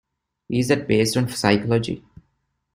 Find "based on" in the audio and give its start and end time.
0.87-1.29